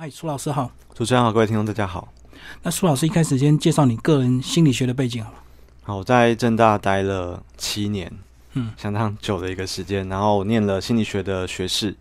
[0.00, 2.06] 哎，苏老师好，主持人好，各位听众大家好。
[2.62, 5.38] 那苏老师一开始先介绍你个人心理学的背景好了。
[5.82, 8.08] 好，我在正大待了七年，
[8.52, 10.08] 嗯，相当久的一个时间。
[10.08, 11.96] 然后我念了心理学的学士，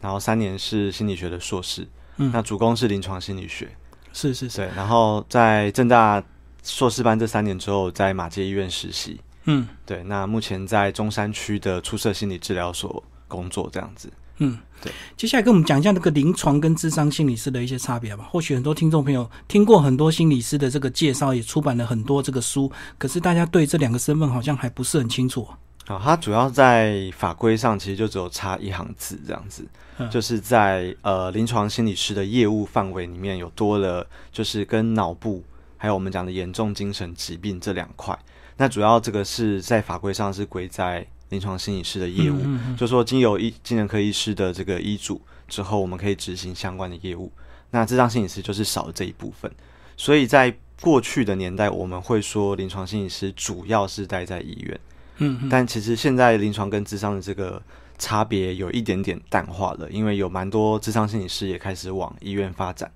[0.00, 1.86] 然后三年是心理学的硕士，
[2.16, 3.70] 嗯那主攻是临床心理学。
[4.14, 6.24] 是是是，对，然后在正大
[6.62, 9.20] 硕士班这三年之后，在马街医院实习。
[9.44, 14.10] 嗯对，那目前在中山区的出色心理治疗所工作，这样子。
[14.38, 14.92] 嗯，对。
[15.16, 18.28] 接下来跟我们讲一下那个临床跟智商心理师的一些差别吧。
[18.30, 25.46] 或许很多听众朋友听过很多心理师的这个介绍，也出版了很多这个书，可是大家对这两个身份好像还不是很清楚。
[25.86, 29.66] 啊，它主要在法规上其实就只有差一行字这样子，
[29.98, 35.42] 嗯就是在呃临床心理师的业务范围里面有多了，就是跟脑部
[35.76, 38.16] 还有我们讲的严重精神疾病这两块。
[38.56, 47.32] 那主要这个是在法规上是归在临床心理师的业务，嗯嗯嗯就说经由医精神科医师的这个医嘱之后，我们可以执行相关的业务。
[47.70, 49.50] 那智障心理师就是少了这一部分，
[49.96, 54.80] 所以在过去的年代，我们会说临床心理师主要是待在医院。
[55.16, 57.62] 嗯嗯，但其实现在临床跟智商的这个
[57.98, 62.92] 差别有一点点淡化了，因为有蛮多智商心理师也开始往医院发展，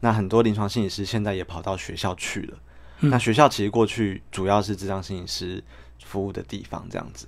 [0.00, 2.58] 那很多临床心理师现在也跑到学校去了。
[3.00, 5.64] 嗯那学校其实过去主要是智商心理师
[6.04, 7.26] 服务的地方，这样子。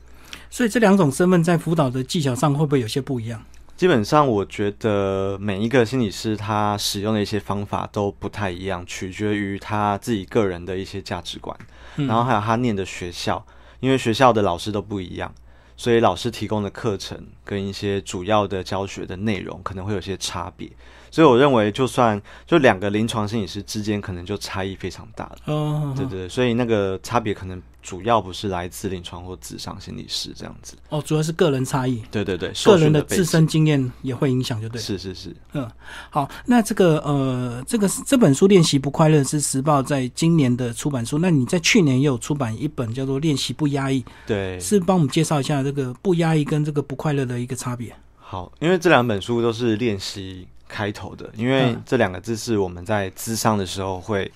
[0.50, 3.42] 所以这两种身份在辅导的技巧上会不会有些不一样？
[3.74, 11.56] 基本上，我觉得每一个心理师他使用的一些方法都不太一样，取决于他自己个人的一些价值观，
[11.96, 13.44] 嗯然后还有他念的学校，
[13.80, 15.34] 因为学校的老师都不一样，
[15.76, 20.70] 所以老师提供的课程跟一些主要的教学的内容可能会有些差别。
[21.12, 25.36] 所以我认为，就算就两个临床心理师之间，可能就差异非常大了。
[25.44, 30.74] 哦，对对对，所以那个差别可能主要不是来自临床或智商心理师这样子。
[30.88, 34.96] 哦，主要是个人差异，对对对，个人的自身经验也会影响，就对是。
[34.96, 35.70] 是是嗯。
[36.08, 41.18] 好，那这个呃，这个这本书《练习不快乐》是时报在今年的出版书。
[41.18, 47.94] 那你在去年也有出版一本叫做《练习不压抑》，对，是帮我们介绍一下这个不压抑跟这个不快乐的一个差别。
[48.16, 54.32] 好，因为这两本书都是练习开头的，因为嗯这两个字是我们在咨商的时候会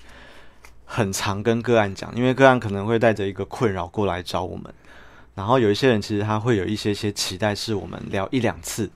[0.85, 4.71] 很常跟个案讲，因为个案可能会带着一个困扰过来找我们，
[5.33, 8.87] 然后有一些人其实他会有一些些期待，是我们聊一两次，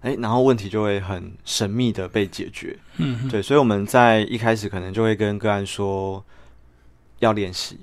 [0.00, 2.76] 诶，然后问题就会很神秘的被解决。
[2.96, 6.22] 嗯，对，所以我们在一开始可能就会跟个案说
[7.20, 7.78] 要练习，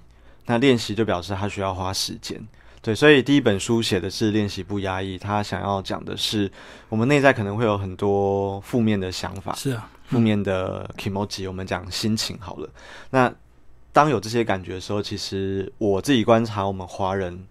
[0.46, 2.46] 那练习就表示他需要花时间。
[2.88, 6.50] 对，所以第一本书写的是练习不压抑，他想要讲的是
[6.88, 12.70] 我们内在可能会有很多负面的想法、是啊，负面的 emoji，我们讲心情好了。
[13.10, 13.30] 那
[13.92, 17.46] 当有这些感觉的时候，其实我自己观察，我们华人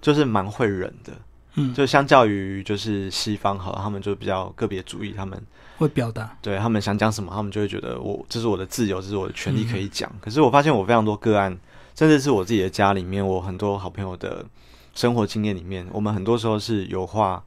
[0.00, 1.12] 就是蛮会忍的，
[1.56, 5.38] 嗯，就相较于就是西方好了，他们就比较个别主义，他们
[5.76, 6.34] 会表达。
[6.40, 10.10] 对他们想讲什么，他们就会觉得我这是我的自由，这是我的权利可以讲。
[10.18, 11.54] 可是我发现我非常多个案，
[11.94, 14.42] 甚至是我自己的家里面，我很多好朋友的
[14.98, 17.40] 生活经验里面，我们很多时候是有话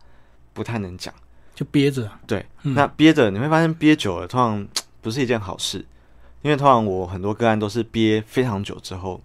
[0.53, 1.13] 不太能讲。
[1.53, 4.65] 就憋着，对，嗯那憋着你会发现憋久了，通常
[5.01, 5.85] 不是一件好事，
[6.43, 9.21] 因为通常我很多个案都是憋非常久之后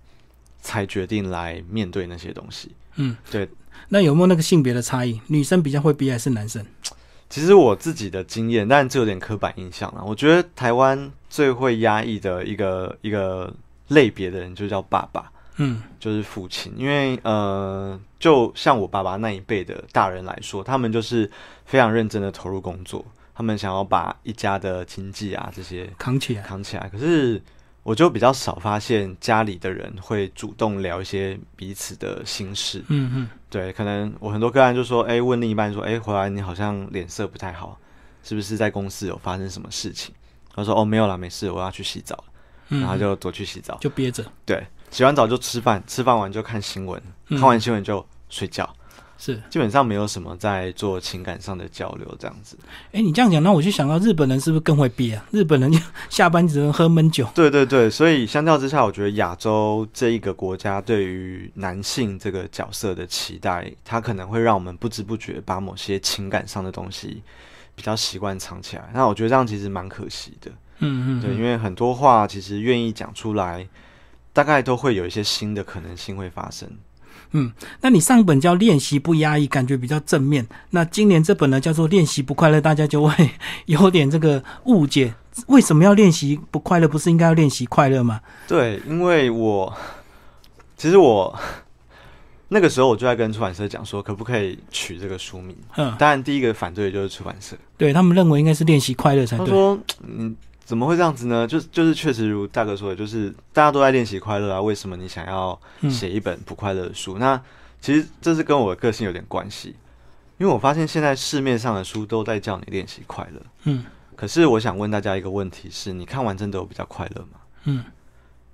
[0.61, 2.73] 才决定来面对那些东西。
[2.97, 3.49] 嗯，对。
[3.91, 5.21] 那有没有那个性别的差异？
[5.29, 6.67] 女生比较会憋还是男生？
[7.31, 10.03] 其实我自己的经验，但这有点刻板印象了。
[10.05, 13.55] 我觉得台湾最会压抑的一个一个
[13.87, 16.73] 类别的人，就叫爸爸，嗯就是父亲。
[16.77, 21.31] 因为呃，就像我爸爸那一辈的大人来说，他们就是
[21.65, 26.43] 非常认真的投入工作，他们想要把一家的经济啊这些扛起来。
[26.43, 26.89] 扛起来。
[26.89, 27.41] 可是
[27.85, 32.85] 我就比较少发现家里的人会主动聊一些彼此的心事。
[32.89, 37.79] 嗯嗯，对，可能我很多个案就说，哎、问另一半说，哎、回来你好像脸色不太好，
[38.25, 40.13] 是不是在公司有发生什么事情？
[40.53, 42.25] 他说，哦，没有啦，没事，我要去洗澡了，
[42.71, 43.79] 嗯然后就躲去洗澡。
[43.81, 44.25] 就憋着。
[44.45, 48.69] 对，洗完澡就吃饭，吃饭完就看新闻，嗯看完新闻就睡觉，
[49.19, 52.59] 是，基本上没有什么在做情感上的交流，这样子。
[52.93, 55.25] 哎，你这样讲，那我就想到日本人是不是更会憋啊？
[55.31, 55.79] 日本人就
[56.11, 57.27] 下班只能喝闷酒。
[57.35, 67.23] 对对对，所以相较之下，我觉得亚洲这一个国家对于男性这个角色的期待，它可能会让我们不知不觉把某些情感上的东西
[67.75, 68.91] 比较习惯藏起来。
[68.93, 73.67] 那我觉得这样其实蛮可惜的，嗯嗯，对，因为为很多话其实愿意讲出来，
[74.33, 76.69] 大概都会有一些新的可能性会发生。
[77.81, 80.47] 那你上本叫《练习不压抑》，感觉比较正面。
[80.71, 83.31] 那今年这本呢叫做《练习不快乐》，大家就会
[83.67, 85.15] 有点这个误解。
[85.49, 86.89] 为什么要练习不快乐？
[86.89, 88.21] 不是应该要练习快乐吗？
[88.49, 89.73] 对，因为我
[90.77, 91.39] 其实我
[92.49, 95.55] 那个时候我就在跟出版社讲说，可不可以取这个书名？
[95.77, 99.47] 嗯，当然第一个反对的就是出版社，对他们认为应该是练习快乐才对。
[99.47, 100.35] 他说：“嗯，
[100.67, 101.47] 怎么会这样子呢？
[101.47, 107.17] 就就是确实如大哥说的，就是大家都在练习快乐啊，为什么你想要嗯写一本不快乐的书？
[107.19, 107.41] 那
[107.81, 109.77] 其实这是跟我的个性有点关系，
[110.39, 113.85] 因为我发现现在市面上的书都在叫你练习快乐，嗯
[114.17, 117.39] 可是我想问大家一个问题是：你看完真的有比较快乐吗？
[117.65, 117.85] 嗯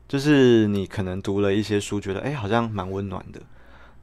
[0.06, 3.40] 就是你可能读了一些书，觉得哎、好像蛮温暖的，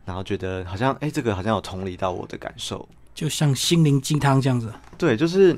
[0.05, 2.89] 然后觉得好像哎、这个好像有同理到我的感受。
[3.13, 4.73] 就像心灵鸡汤这样子。
[4.97, 5.55] 对，就是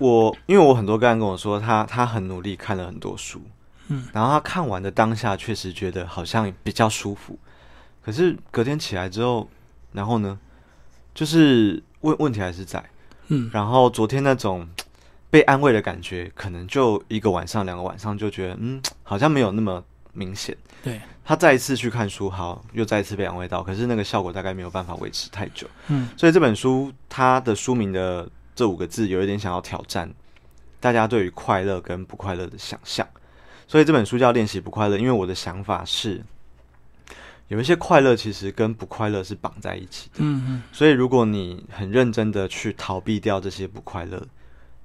[0.00, 3.40] 我，因为我很多个人跟我说，他他很努力看了很多书，
[3.88, 7.38] 嗯，然后他看完的当下确实觉得好像比较舒服，
[8.02, 9.48] 可是隔天起来之后，
[9.92, 10.38] 然后呢，
[11.14, 12.82] 就是问问题还是在，
[13.28, 13.50] 嗯。
[13.52, 14.66] 然后昨天那种
[15.28, 20.56] 被安慰的感觉，可能就一个晚上、两个晚上就觉得，嗯，好像没有那么明显。
[20.82, 25.66] 对，他再一次去看书，好，又再一次被安慰到，可是那个效果大概没有办法维持太久。
[25.88, 26.08] 嗯。
[26.16, 28.26] 所以这本书它的书名的
[28.60, 30.12] 这五个字有一点想要挑战
[30.80, 33.08] 大家对于快乐跟不快乐的想象，
[33.66, 34.98] 所以这本书叫练习不快乐。
[34.98, 36.22] 因为我的想法是，
[37.48, 44.22] 有一些快乐其实跟不快乐是绑在一起的，嗯嗯所以如果你很认真的去逃避掉这些不快乐，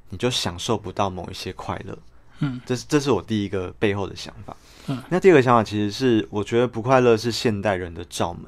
[0.08, 1.98] 你就享受不到某一些快乐。
[2.40, 4.56] 嗯，这是这是我第一个背后的想法。
[4.88, 8.46] 嗯，那第二个想法其实是，我觉得不快乐是现代人的罩门。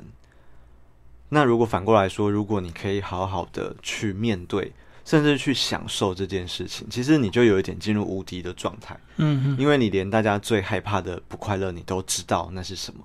[1.28, 4.72] 那如果反过来说，如果你可以好好的去面对，
[5.07, 9.57] 甚至去享受这件事情，其实你就有一点进入无敌的状态，嗯嗯。
[9.57, 13.00] 因为你连大家最害怕的不快乐，你都知道那是什么。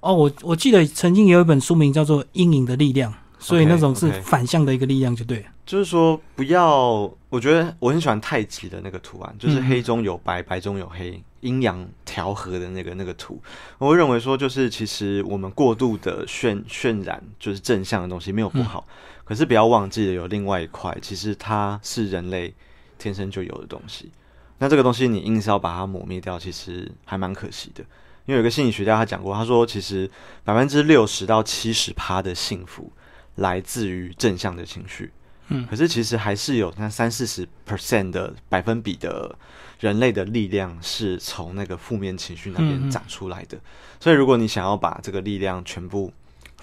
[0.00, 5.44] 哦，我我记得曾经有一本书名叫做《阴影的力量》，所以那种是反向的一个力量，就对了。
[5.64, 13.40] 就是说，不要，我觉得我很喜欢太极的那个图案，就是嗯黑中有白，白中有黑，阴阳调和的那个那个图。
[13.78, 18.86] 我会认为说，就是其实我们过度的渲渲染，就是正向的东西没有不好，
[19.24, 22.54] 可是不要忘记了有另外一块，其实它是人类
[22.98, 24.10] 天生就有的东西。
[24.58, 27.84] 那这个东西你硬是要把它抹灭掉，其实还蛮可惜的。
[28.26, 30.10] 因为有个心理学家他讲过，他说其实
[30.44, 32.90] 百分之六十到七十趴的幸福
[33.34, 35.10] 来自于正向的情绪。
[35.48, 39.36] 嗯可是其实还是有那三四十 percent 的百分比的
[39.78, 43.58] 人类的力量是从那个负面情绪那边长出来的。
[44.00, 46.10] 所以如果你想要把这个力量全部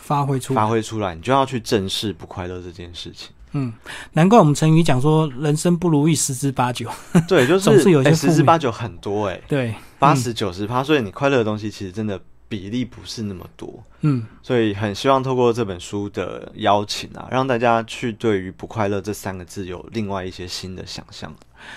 [0.02, 3.30] 发挥出来发挥出来，你就要去正视不快乐这件事情。
[3.54, 3.72] 嗯，
[4.14, 6.90] 难怪我们成语讲说人生不如意十之八九。
[7.28, 13.84] 对，就是 总是有些十之八九很多哎、对，八十九十趴，所以你快乐的东西其实真的比例不是那么多。
[14.04, 21.34] 嗯所以很希望透过这本书的邀请啊，让大家去对于不快乐这三个字有另外一些新的想象。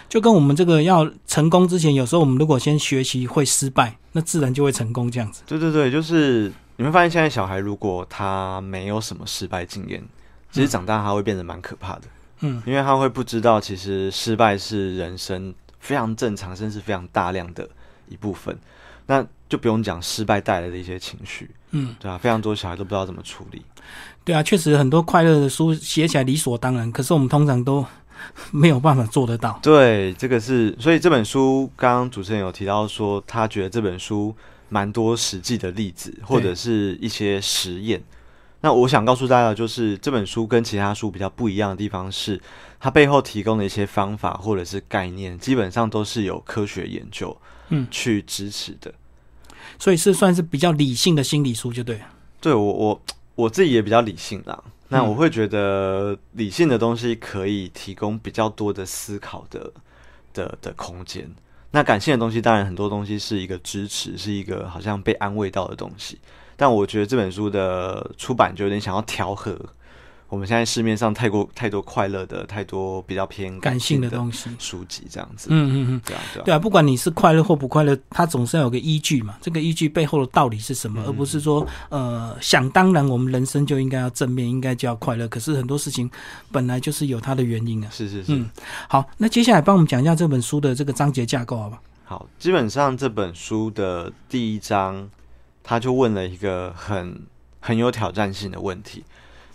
[0.09, 5.43] 就跟我们这个要成功之前，有时候我们如果先学习会失败，那自然就会成功这样子。
[5.47, 10.03] 对对对，就是你会发现现在小孩如果他没有什么失败经验，
[10.51, 12.03] 其实长大他会变得蛮可怕的，
[12.41, 17.69] 嗯因为他会不知道其实失败是人生非常正常，甚至非常大量的
[18.09, 18.59] 一部分。
[19.07, 23.63] 那就不用讲失败带来的一些情绪，嗯，对啊，非常多小孩都不知道怎么处理。
[24.25, 27.85] 对啊，确实很多快乐的书写起来理所当然，可是我们通常都
[28.51, 29.61] 没有办法做得到。
[29.63, 34.35] 对，这个是，所以这本书刚刚主持人有提到说，他觉得这本书
[34.75, 38.03] 蛮多实际的例子，或者是一些实验。
[38.61, 42.41] 那我想告诉大家就是，这本书跟其他书比较不一样的地方是，
[42.81, 47.37] 它背后提供的一些方法或者是概念，基本上都是有科学研究
[47.69, 48.93] 嗯去支持的。
[49.79, 52.07] 所以是算是比较理性的心理书，就对了。
[52.41, 53.03] 对我我
[53.37, 54.61] 我自己也比较理性啦。
[54.89, 59.73] 那嗯我会觉得理性的东西可以提供比较多的思考的
[60.33, 61.31] 的的空间。
[61.75, 66.17] 那感性的东西，当然很多东西是一个支持，是一个好像被安慰到的东西。
[66.55, 69.59] 但我觉得这本书的出版就有点想要调和
[70.35, 74.51] 我们现在市面上太过太多快乐的、太多比较偏感性的的东西。
[74.59, 75.47] 书籍这样子。
[75.49, 76.45] 嗯嗯嗯，对啊，对啊。
[76.47, 79.39] 对啊，不管你是快乐或不快乐，它总是要有个依据嘛。
[79.41, 85.29] 这个依据背后的道理是什么，嗯而不是说呃想当然我们人生就应该要正面，应该就要快乐。
[85.29, 86.11] 可是很多事情
[86.51, 87.89] 本来就是有它的原因啊。
[87.93, 88.35] 是是是。
[88.35, 88.51] 嗯，
[88.89, 91.81] 好，那接下来帮我们讲一下这本书的这个章节架构，好吧？
[92.05, 95.09] 好，基本上这本书的第一章，
[95.63, 97.23] 他就问了一个很
[97.61, 99.03] 很有挑战性的问题，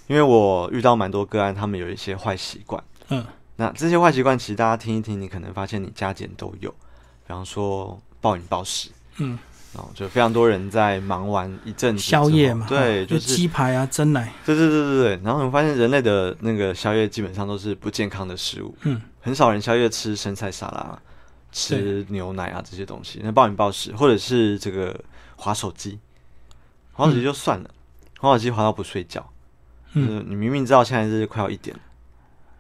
[0.10, 2.84] 因为我遇到蛮多个案，他们有一些坏习惯。
[3.10, 3.24] 嗯，
[3.58, 9.38] 那这些坏习惯，其实大家听一听，你可能发现你加减都有，比方说暴饮暴食，嗯，
[9.72, 15.22] 然后就非常多人在忙完一阵子宵夜嘛，对，哦就是鸡排啊、蒸奶，对对对对对。
[15.24, 21.00] 然后你发现人类的那个宵夜基本上都是不健康的食物，嗯，很少人宵夜吃生菜沙拉、
[21.51, 23.22] 吃牛奶啊这些东西。
[23.24, 25.00] 那暴饮暴食，或者是这个
[25.36, 26.00] 划手机，
[26.94, 27.70] 划手机就算了，
[28.20, 29.24] 滑手机划到不睡觉，
[29.93, 31.81] 就是你明明知道现在是快要一点了，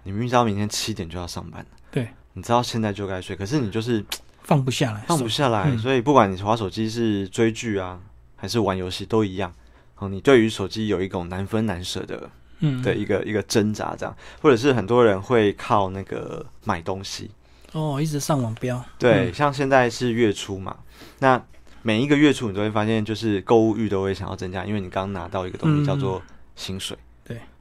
[0.03, 4.03] 你明明知道明天七点就要上班了，对，你知道现在就该睡，可是你就是
[4.43, 5.77] 放不下来，放不下来，嗯。
[5.77, 7.99] 所以不管你滑手机是追剧啊，
[8.35, 9.53] 还是玩游戏都一样。
[9.97, 17.29] 哦，你对于手机有一种难分难舍的嗯，的一个一个挣扎，这样，或者是很多人会靠那个买东西，
[17.73, 19.33] 哦，一直上网标，对，嗯。
[19.33, 20.77] 像现在是月初嘛，
[21.19, 21.41] 那
[21.81, 25.85] 每一个月初你都会发现，就是购物欲都会想要增加，因为你刚拿到一个东西嗯。
[25.85, 26.21] 叫做
[26.55, 27.01] 薪水，对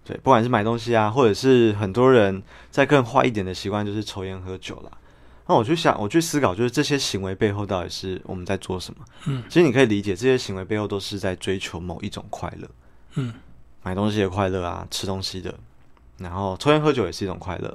[0.09, 4.91] 对，不管是买东西啊，或者是很多人在更坏一点的习惯就是抽烟喝酒啦。
[5.47, 9.05] 那我去想，我去思考，就是这些行为背后到底是我们在做什么？
[9.27, 12.69] 嗯，其实你可以理解，这些行为背后都是在追求某一种快乐。
[13.17, 13.35] 嗯，
[13.83, 15.55] 买东西的快乐啊，吃东西的，
[16.17, 17.69] 然后抽烟喝酒也是一种快乐。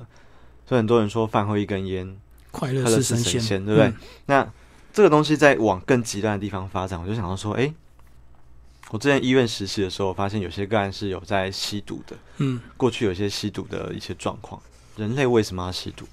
[0.65, 2.17] 所以很多人说饭后一根烟，
[2.49, 3.87] 快乐是神仙，对不对？
[3.89, 4.51] 嗯那
[4.91, 7.73] 这个东西在往更极端的地方发展，我就想到说，诶，
[8.93, 14.61] 我之前医院实习的时候，发现有些个案是有在吸毒的，嗯，过去有一些吸毒的一些状况，
[14.95, 16.05] 人类为什么要吸毒？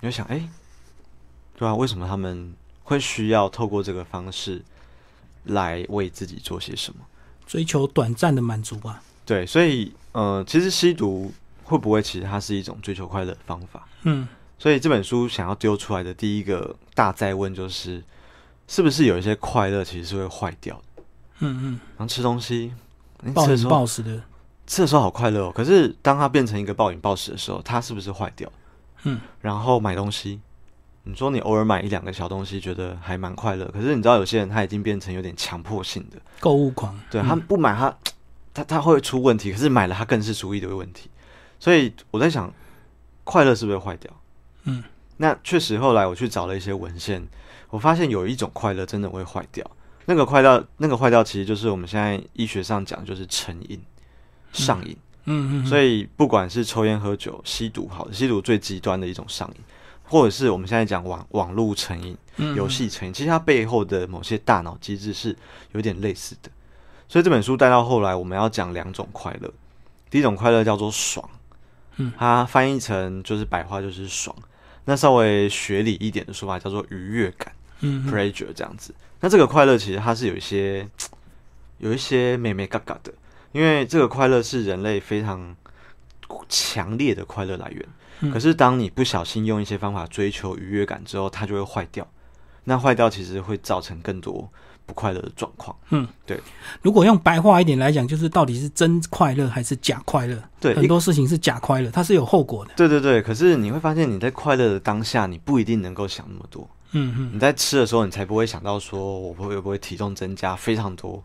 [0.00, 0.48] 你就想，诶，
[1.56, 4.60] 对啊，为什么他们会需要透过这个方式
[5.44, 7.06] 来为自己做些什么？
[7.46, 11.32] 追求短暂的满足吧，对，所以呃，其实吸毒
[11.62, 13.86] 会不会其实它是一种追求快乐的方法？
[14.02, 14.26] 嗯，
[14.58, 18.02] 所以这本书想要丢出来的第一个大再问就是，
[18.66, 20.93] 是不是有一些快乐其实是会坏掉的？
[21.40, 21.80] 嗯嗯。
[21.96, 22.72] 然后吃东西，
[23.34, 24.22] 暴饮暴食的，
[24.66, 28.50] 吃的时候好快乐哦，可是当它变成一个暴饮暴食的时候，它是不是坏掉？
[29.04, 30.40] 嗯，然后买东西，
[31.02, 37.28] 你说你偶尔买一两个小东西，觉得还蛮快乐，可是你知道有些人他已经变成有点强迫性的，购物狂，对、嗯。
[37.28, 37.94] 他不买他
[38.54, 41.10] 他他会出问题，可是买了他更是出一堆问题，
[41.58, 42.50] 所以我在想，
[43.24, 44.10] 快乐是不是会坏掉？
[44.64, 44.82] 嗯，
[45.18, 47.26] 那确实后来我去找了一些文献，
[47.68, 49.70] 我发现有一种快乐真的会坏掉，
[50.06, 53.80] 那个坏掉那个坏掉其实就是我们现在医学上讲就是成瘾、
[54.52, 54.96] 上瘾。
[55.26, 59.56] 嗯嗯，所以以不管是抽烟、喝酒、吸毒，好，吸毒最极端的一种上瘾，
[60.02, 65.34] 或者是我们现在讲网网络成瘾、嗯游戏成瘾，其实它背后的某些大脑机制是
[65.72, 66.50] 有点类似的。
[67.08, 69.50] 所以这本书带到后来，我们要讲两种快乐。
[70.10, 71.26] 第一种快乐叫做爽，
[71.96, 74.36] 嗯它翻译成就是白话就是爽。
[74.84, 77.50] 那稍微学理一点的说法叫做愉悦感
[77.80, 78.94] 嗯嗯 （pleasure） 这样子。
[79.20, 80.86] 那这个快乐其实它是有一些
[81.78, 83.12] 有一些美美嘎嘎的，
[83.52, 85.54] 因为这个快乐是人类非常
[86.48, 87.86] 强烈的快乐来源。
[88.20, 92.06] 嗯可是当你不小心用一些方法追求愉悦感之后，它就会坏掉。
[92.66, 94.48] 那坏掉其实会造成更多
[94.86, 95.76] 不快乐的状况。
[95.90, 96.40] 嗯，对
[96.80, 100.42] 如果用白话一点来讲，就是到底是真快乐还是假快乐？
[100.60, 102.72] 对，很一多事情是假快乐，它是有后果的。
[102.76, 103.20] 对对对。
[103.20, 106.66] 可是你会发现你在快乐的当下，你不一定能够想那么多。
[106.94, 111.22] 嗯嗯你在吃的时候，你才不会想到说我会会不会体重增加非常多。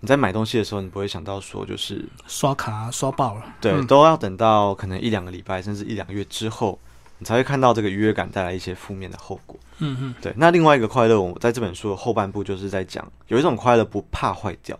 [0.00, 3.44] 你在买东西的时候，你不会想到说就是刷卡刷爆了。
[3.60, 6.76] 对，嗯都要等到可能一两个礼拜，甚至一两个月之后，
[7.18, 9.56] 你才会看到这个愉悦感带来一些负面的后果。
[9.78, 14.76] 嗯嗯对，那另外一个快乐，我在这本书的后半部就是在讲，有一种快乐不怕坏掉，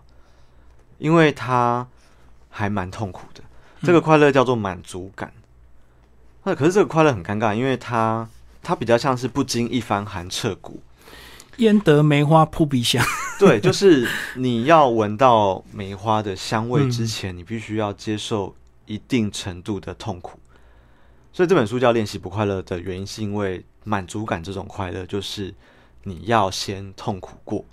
[0.98, 1.86] 因为它
[2.50, 3.42] 还蛮痛苦的。
[3.84, 5.32] 这个快乐叫做满足感。
[6.42, 8.28] 那可是这个快乐很尴尬，因为它
[8.62, 10.80] 它比较像是不经一番寒彻骨。
[11.58, 13.04] 焉得梅花扑鼻香？
[13.38, 18.54] 对，就是你要闻到梅花的香味之前，你必须要接受
[18.86, 20.38] 一定程度的痛苦。
[21.32, 25.52] 所以这本书叫《练习不快乐》的原因，是因为满足感这种快乐，就是
[26.04, 27.64] 你要先痛苦过，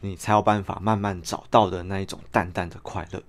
[0.00, 3.22] 你才有办法慢慢找到的那一种淡淡的快乐。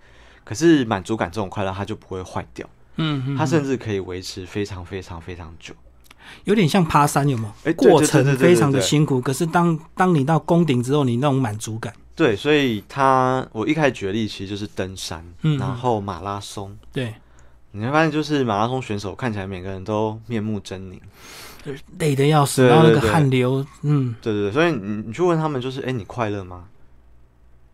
[0.44, 5.74] 可是满足感这种快乐，它就不会坏掉，嗯嗯，它甚至可以维持非常非常非常久。
[6.45, 7.53] 有点像爬山，有没有？
[7.63, 16.77] 哎过程非常的辛苦，可是当当你到宫顶之后，你那种满足感，对，所以他我一开始举的例其实就是登山，嗯然后马拉松。
[16.91, 17.13] 对，
[17.71, 21.00] 你会发现，就是马拉松选手看起来每个人都面目狰狞，
[22.00, 26.65] 累得要死，然后那个汗流，嗯，对对对，所以你你去问他们，就是哎、诶你快乐吗？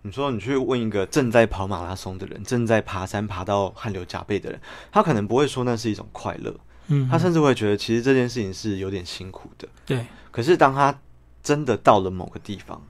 [0.01, 6.53] 你说你去问一个正在跑马拉松的人，正在爬山爬到汗流浃背的人，他可能不会说那是一种快乐，
[6.87, 9.67] 嗯，他甚至会觉得其实这件事情是有点辛苦的。
[9.85, 10.97] 对，可是当他
[11.43, 12.81] 真的到了某个地方，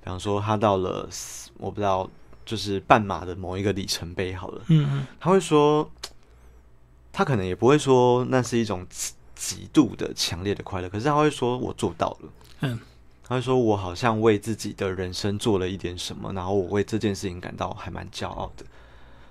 [0.00, 1.08] 比方说他到了
[1.58, 2.08] 我不知道，
[2.44, 5.06] 就是半马的某一个里程碑好了，嗯嗯。
[5.18, 5.90] 他会说，
[7.12, 12.28] 他可能也不会说那是一种极极度的强烈的快乐，可是他会说我做到了，
[12.60, 12.78] 嗯，
[13.24, 18.64] 他会说我好像为自己的人生做了一点什么，然后我为这件事情感到还蛮骄傲的。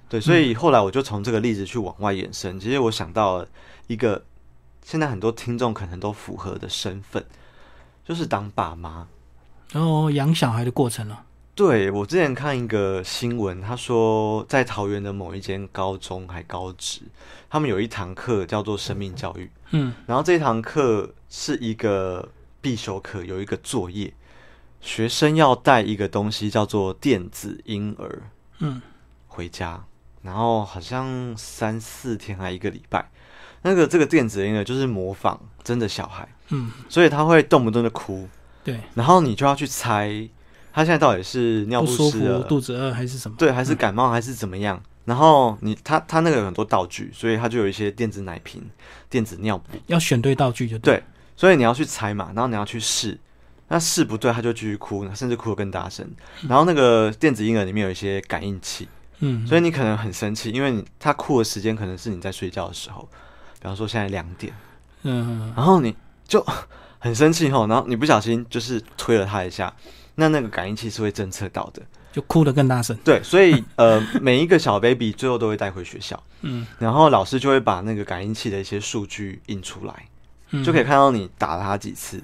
[0.09, 3.47] 对，所以后来我就从这个例子去往外延伸，其实我想到了
[3.85, 4.25] 一个
[4.83, 7.23] 现在很多听众可能都符合的身份，
[8.03, 9.07] 就是当爸妈。
[9.71, 17.01] 然后养小孩的过程了，对我之前看一个新闻，他说在桃园的某一间高中还高职，
[17.47, 19.93] 他们有一堂课叫做生命教育，嗯。
[20.07, 22.27] 然后这堂课是一个
[22.61, 24.11] 必修课，有一个作业，
[24.81, 28.23] 学生要带一个东西叫做电子婴儿
[28.57, 28.81] 嗯。
[29.27, 29.85] 回家，
[30.21, 33.09] 然后好像三四天还一个礼拜。
[33.61, 38.27] 那个这个电子婴儿就是模仿真的小孩，嗯，所以他会动不动的哭，
[38.63, 40.09] 对，然后你就要去猜
[40.71, 43.35] 他现在到底是尿不舒服、不湿了，肚子饿还是什么？
[43.37, 44.81] 对，还是感冒还是怎么样？
[45.03, 48.63] 然后你他他那个有很多道具，所以他就有一些电子奶瓶、
[49.09, 51.03] 电子尿布，要选对道具就对，
[51.35, 53.19] 所以你要去猜嘛，然后你要去试，
[53.67, 56.09] 那试不对他就继续哭，甚至哭得更大声。
[56.47, 58.87] 然后那个电子婴儿里面有一些感应器，
[59.19, 63.07] 嗯，所以你可能很生气，因为你他哭的时间可能是你在睡觉的时候，
[63.59, 64.53] 比方说现在两点，
[65.03, 65.53] 嗯。
[65.55, 65.95] 然后你
[66.27, 66.45] 就
[66.99, 69.73] 很生气后，然后你不小心就是推了他一下，
[70.15, 71.81] 那那个感应器是会侦测到的。
[72.11, 72.97] 就哭得更大声。
[73.03, 76.65] 对，所以呃， 每一个小 baby 最后都会带回学校，嗯。
[76.79, 80.07] 然后老师就会把那个感应器的一些数据印出来，
[80.49, 82.19] 嗯，就可以看到你打了他几次，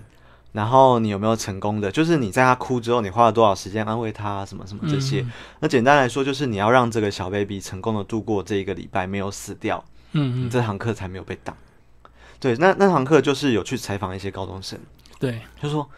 [0.55, 5.19] 然后你有没有成功的，就是你在他哭之后，你花了多少时间安慰他，什么什么这些。
[5.19, 9.83] 嗯那简单来说，就是你要让这个小 baby 成功的度过这一个礼拜，没有死掉，
[10.13, 11.55] 嗯嗯，你这堂课才没有被挡。
[12.39, 14.79] 对，那那堂课就是有去采访一些高中生，
[15.19, 15.89] 对，就说，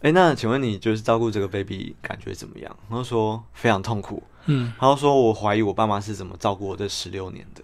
[0.00, 2.74] 哎、那请问你就是照顾这个 baby 感觉怎么样？
[2.88, 7.62] 然后说非常痛苦，嗯然后说我怀疑我爸妈是怎么照顾我这十六年的。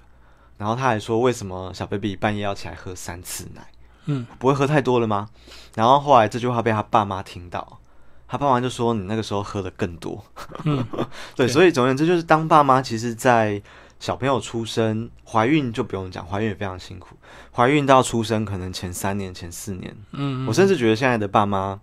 [0.58, 3.66] 然后他还说，为什么小 baby 半夜要起来喝三次奶？
[4.06, 5.28] 嗯不会喝太多了吗？
[5.74, 7.78] 然后后来这句话被他爸妈听到，
[8.26, 10.24] 他爸妈就说你那个时候喝的更多。
[10.64, 10.84] 嗯，
[11.36, 13.60] 对，所以总而言之，就是当爸妈，其实，在
[13.98, 17.16] 小朋友出生、怀孕就不用讲，怀孕也非常辛苦。
[17.54, 21.80] 怀孕到出生，可能前三年、前四年，嗯，我甚至觉得现在的爸妈，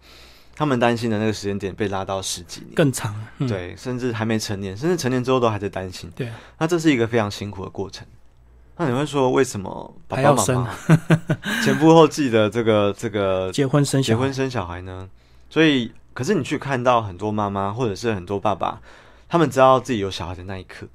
[0.55, 3.15] 他们担心的那个时间点被拉到十几年，更长。
[3.39, 6.11] 嗯、对，甚至还没成年，甚至成年之后都还在担心。
[6.15, 8.05] 对，那这是一个非常辛苦的过程。
[8.77, 10.69] 那你会说，为什么爸爸妈妈？
[11.63, 14.17] 前赴后继的这个这个结婚生小孩。
[14.17, 15.07] 结婚生小孩呢？
[15.49, 18.81] 所以，可是你去看到很多妈妈或者是很多爸爸，
[19.29, 20.87] 他们知道自己有小孩的那一刻，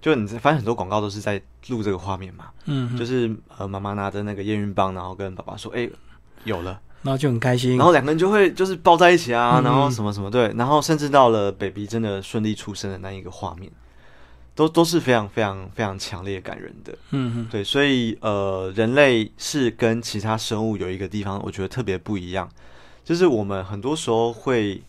[0.00, 5.88] 就你发现很多广告都是在录这个画面嘛，嗯，就就是是呃妈妈拿着那个验孕棒，然后跟爸爸说：“哎、
[6.44, 13.70] 有了。”然后就很开心，然后两个人就会就是抱在一起啊，嗯然后什么什么对，然后甚至到了 baby 真的顺利出生的那一个画面，
[14.54, 16.92] 都都是非常非常非常强烈感人的。
[17.10, 22.48] 嗯嗯对，所以呃，人类是跟其他生物有一个地方，我觉得特别不一样，
[23.04, 24.82] 就是我们很多时候会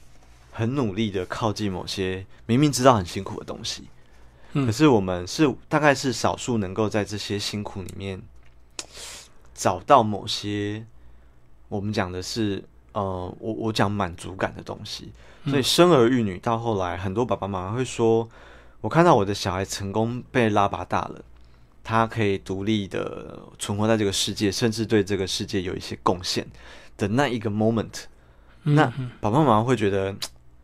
[0.51, 3.87] 很努力的靠近某些明明知道很辛苦的东西，
[4.53, 8.21] 嗯可是我们是大概是少数能够在这些辛苦里面
[9.53, 10.85] 找到某些
[11.69, 13.01] 我们讲的是呃，
[13.39, 15.11] 我我讲满足感的东西。
[15.47, 18.29] 所以生儿育女到后来，很多爸爸妈妈会说，
[18.81, 21.23] 我看到我的小孩成功被拉拔大了。
[21.83, 26.45] 他可以独立的存活在这个世界，甚至对这个世界有一些贡献
[26.95, 28.03] 的那一个 moment，、
[28.65, 28.85] 嗯，那
[29.19, 30.15] 爸爸妈妈会觉得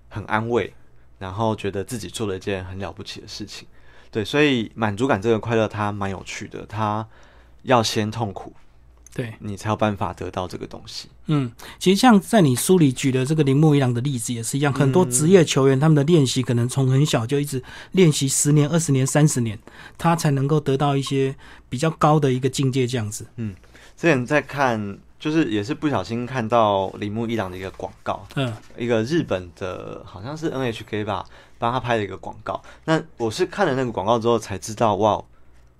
[0.10, 0.72] 很安慰，
[1.18, 3.68] 然后觉得自己做了一件很了不起的事情。
[4.12, 7.06] 对，所以满足感这个快乐它蛮有趣的，它
[7.64, 8.54] 要先痛苦，
[9.16, 11.10] 对，你才有办法得到这个东西。
[11.28, 17.62] 嗯，其实像在你书里举的这个铃木一郎的例子也是一样，很多嗯职业球员他们的练习可能从很小就一直
[17.92, 19.58] 练习十年、二十年、三十年，
[19.98, 21.36] 他才能够得到一些
[21.70, 23.26] 比较高的一个境界，这样子。
[23.36, 23.56] 嗯
[23.96, 31.26] 之前在看，就是也是不小心看到铃木一郎的一个广告，嗯一个日本的，好像是 NHK 吧，
[31.58, 32.62] 帮他拍的一个广告。
[32.86, 35.24] 那我是看了那个广告之后才知道，哇，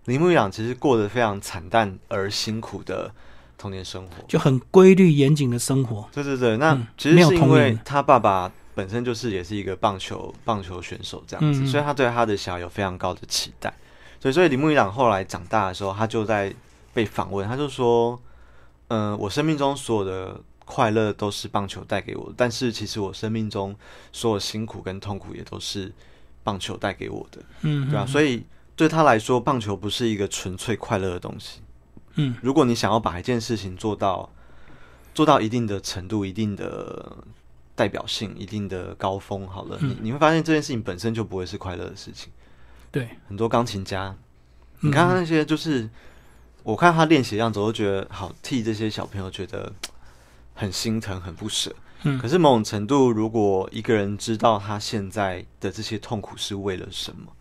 [0.06, 3.12] 铃木一郎其实过得非常惨淡而辛苦的
[3.58, 4.24] 童年生活。
[4.28, 6.08] 就很规律严谨的生活。
[6.14, 13.74] 对对对，那嗯其实是因为他爸爸本身就是也是一个棒球棒球选手这样子，所以他对他的小孩有非常高的期待。
[14.20, 16.54] 所以，所以铃木一朗后来长大的时候，他就在
[16.94, 18.20] 被访问，他就说
[18.90, 23.76] ：“嗯、我生命中所有的快乐都是棒球带给我的，但是其实我生命中
[24.12, 25.92] 所有辛苦跟痛苦也都是
[26.44, 28.44] 棒球带给我的，嗯，对啊，所以
[28.76, 31.62] 对他来说，棒球不是一个纯粹快乐的东西。
[32.18, 34.30] 嗯如果你想要把一件事情做到
[35.14, 37.18] 做到一定的程度、一定的
[37.74, 42.32] 代表性、一定的高峰，好了，嗯你你会发现这件事情本身就不会是快乐的事情。
[42.92, 44.16] 对，很多钢琴家，
[44.82, 45.90] 嗯你看他那些就是，
[46.64, 49.72] 我看他练习的样子，我都觉得好替这些小朋友觉得
[50.54, 51.74] 很心疼、很不舍。
[52.04, 57.34] 嗯可是某种程度，如果一个人知道他现在的这些痛苦是为了什么，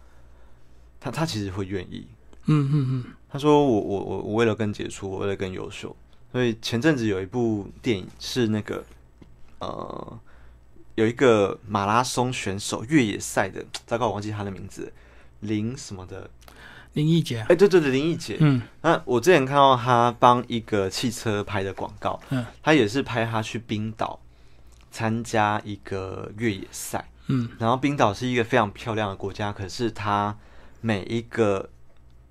[0.98, 2.06] 他他其实会愿意。
[2.46, 3.04] 嗯嗯嗯。
[3.28, 5.94] 他说我我我我为了更杰出，我为了更优秀，
[6.32, 8.82] 所以前阵子有一部电影是那个
[9.58, 10.20] 呃
[10.94, 14.90] 有一个马拉松选手越野赛的，糟糕，我忘记他的名字，
[15.40, 16.30] 林什么的，
[16.94, 17.46] 林奕杰啊。
[17.50, 18.38] 哎、，对对对，林奕杰。
[18.40, 18.62] 嗯。
[18.80, 22.42] 那我之前看到他帮一个汽车拍的广告，嗯。
[22.62, 24.18] 他也是拍他去冰岛
[24.90, 27.50] 参加一个越野赛，嗯。
[27.58, 30.34] 然后冰岛是一个非常漂亮的国家，可是他
[30.80, 31.68] 每一个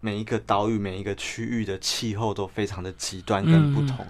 [0.05, 4.05] 每一个岛屿、每一个区域的气候都非常的极端跟不同。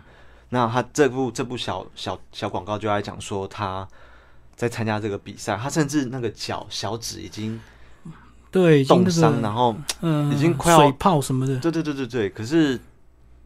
[0.49, 3.87] 那他这部这部小小小广告就在讲说他
[4.57, 7.59] 在参加这个比赛，他甚至那个脚小指已经
[8.51, 12.77] 对，冻伤，然后嗯已经快要水泡什么的，对对对对对，可是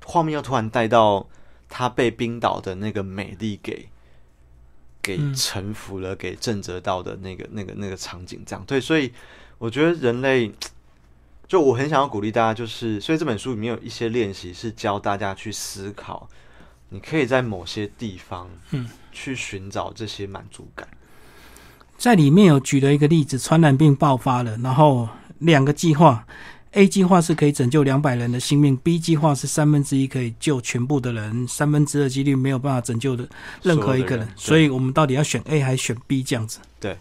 [0.05, 1.27] 画面又突然带到
[1.69, 3.87] 他被冰岛的那个美丽给
[5.03, 5.33] 给嗯。
[5.35, 8.65] 臣服了，给震慑到的那个那个那个场景，这样。
[8.65, 9.13] 对，所以
[9.57, 10.51] 我觉得人类，
[11.49, 16.29] 就我很想要鼓励大家，就是所以这本书里面有一些练习是教大家去思考，
[16.89, 20.87] 你可以在某些地方，嗯，去寻找这些满足感。
[21.97, 25.09] 在里面有举了一个例子，传染病爆发了，然后
[25.39, 26.23] 两个计划
[26.73, 33.27] ，A 计划是可以拯救两百人的性命，B 计划是三分之一可以救全部的人，三分之二几率没有办法拯救的
[33.63, 36.59] 任何一个人，所以我们到底要选 A 还是选 B 这样子？
[36.79, 36.95] 对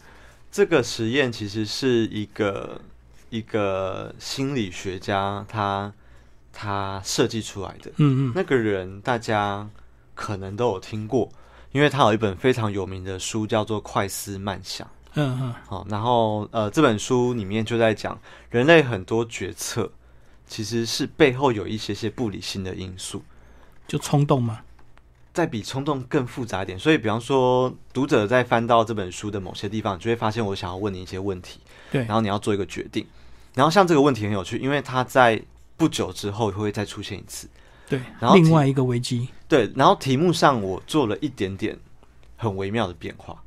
[0.51, 2.81] 这个实验其实是一个
[3.31, 5.93] 一个心理学家他
[6.53, 7.91] 他设计出来的。
[7.97, 9.69] 嗯嗯那个人大家
[10.15, 11.29] 可能都有听过，
[11.73, 14.87] 因为他有一本非常有名的书叫做《快思慢想》。
[15.15, 18.19] 嗯嗯，好，然后呃，这本书里面就在讲
[18.51, 19.91] 人类很多决策
[20.47, 23.23] 其实是背后有一些些不理性的因素。
[23.87, 24.61] 就冲动嘛，
[25.33, 31.61] 再比冲动更复杂一点，所以比方说，读者在翻到这本书的某些地方，你就会发现我想要问你一些问题，
[31.91, 33.07] 对然后你要做一个决定。
[33.59, 35.43] 然后像这个问题很有趣，因为它在
[35.77, 37.49] 不久之后会再出现一次。
[37.89, 41.77] 对然，后另外一个危机，对，然后题目上我做了一点点
[42.37, 43.43] 很微妙的变化。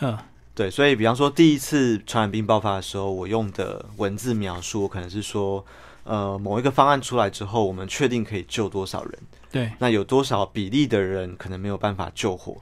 [0.00, 0.16] 嗯
[0.54, 5.62] 对，所以比方说第一次传染病爆发的时候，我用的文字描述，我可能是说，
[6.04, 9.18] 呃，某一个方案出来之后，我们确定可以救多少人。
[9.50, 12.56] 对，那有多少比例的人可能没有办法救活？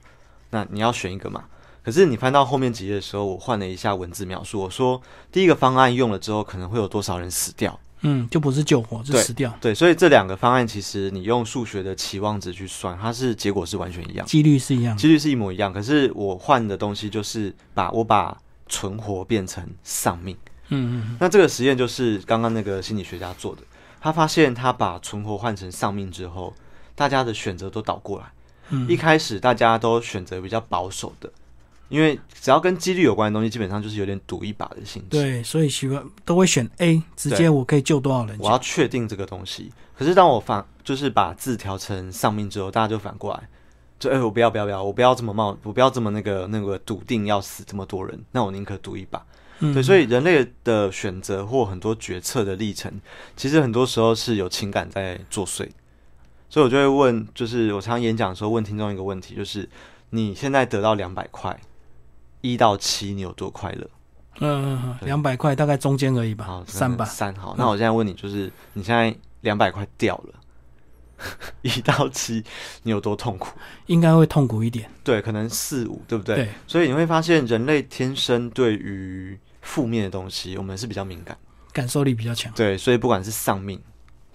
[0.49, 1.45] 那你要选一个嘛？
[1.83, 7.79] 可是你翻到后面几页的时候，我换了一下文字描述，我说第一个方案用了之后，可能会有多少人死掉？
[8.03, 15.71] 嗯，就不是救活，是死掉，对，所以这两个方案其实你用数学的期望值去算，它是结果是完全一样，几率是一样，几率是一模一样。
[15.71, 18.35] 可是我换的东西就是把我把
[18.67, 20.35] 存活变成丧命。
[20.69, 23.61] 嗯嗯那这个实验就是刚刚那个心理学家做的，
[23.99, 26.53] 他发现他把存活换成丧命之后，
[26.95, 28.25] 大家的选择都倒过来。
[28.69, 31.31] 嗯一开始大家都选择比较保守的，
[31.91, 38.37] 因为只要跟几率有关的东西，基本上就是有点赌一把的性质。，对，所以喜欢都会选 A，直接我可以救多少人？
[38.39, 39.71] 我要确定这个东西。
[39.95, 43.47] 可是当我反就是把字调成丧命之后，大家就反过来，
[43.99, 49.23] 就哎、我不要不要不要，我不要这么冒，我不要这么那个那个笃定要死这么多人，那我宁可赌一把。
[49.59, 52.91] 嗯对，所以人类的选择或很多决策的历程，
[53.35, 55.69] 其实很多时候是有情感在作祟。
[56.49, 59.69] 所以我就会问，就是我常常演讲的时候问听众一个问题，就是
[60.09, 61.57] 你现在得到两百块，
[62.41, 63.89] 一到七你有多快乐？
[64.39, 67.53] 嗯嗯嗯，两百块大概中间而已吧好，，三吧，三好。
[67.57, 70.33] 那我现在问你，就是你现在两百块掉了，
[71.61, 72.43] 一到七
[72.83, 73.49] 你有多痛苦？
[73.87, 74.89] 应该会痛苦一点。
[75.03, 76.35] 对，可能四五，对不对？
[76.37, 81.37] 对，所以你会发现，人类天生对于负面的东西，我们是比较敏感。
[81.73, 82.51] 感受力比较强。
[82.53, 83.79] 对，所以不管是丧命、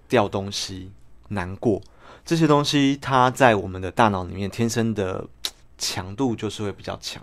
[0.08, 0.92] 掉东西、
[1.28, 1.82] 难过
[2.24, 5.26] 这些东西，它在我们的大脑里面天生的嘖
[5.78, 7.22] 强度就是会比较强。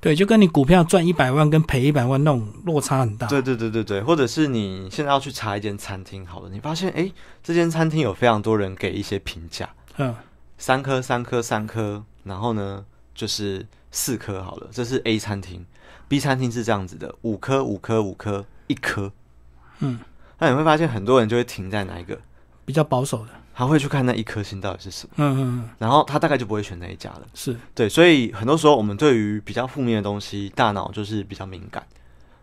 [0.00, 3.26] 对，就跟你股票赚一百万跟赔一百万那种落差很大。
[3.26, 7.12] 对对对对对，或者是你现在要去查一间餐厅，好了，你发现诶，
[7.42, 10.14] 这间餐厅有非常多人给一些评价，嗯，
[10.58, 12.84] 三颗、三颗、三颗，然后呢
[13.14, 15.64] 就是四颗好了，这是 A 餐厅
[16.06, 19.10] ，B 餐厅是这样子的，五颗、五颗、五颗，一颗。
[19.78, 20.00] 嗯，
[20.38, 22.20] 那你会发现很多人就会停在哪一个，
[22.66, 23.30] 比较保守的。
[23.62, 25.14] 他会去看那一颗星到底是什么。
[25.18, 27.22] 嗯嗯嗯，然后他大概就不会选那一家了。
[27.34, 31.86] 是，对，所以很多时候我们对于比较负面的东西，大脑就是比较敏感。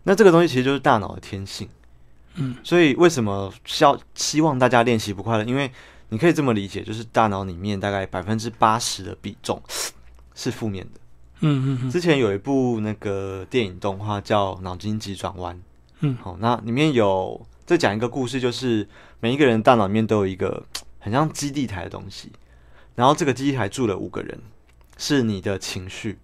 [0.04, 1.68] 那这个东西其实就是大脑的天性。
[2.36, 5.44] 嗯，所以为什么需要希望大家练习不快乐？
[5.44, 5.70] 因为
[6.08, 9.60] 你可以这么理解，就是大脑里面大概百分之八十的比重
[10.34, 11.00] 是负面的。
[11.40, 15.56] 嗯嗯嗯之前有一部那个电影动画叫《脑筋急转弯》。
[16.00, 18.88] 嗯好，那里面有在讲一个故事，就是
[19.20, 20.64] 每一个人大脑里面都有一个
[21.00, 22.30] 很像基地台的东西，
[22.94, 24.40] 然后这个基地台住了五个人，
[24.96, 26.18] 是你的情绪。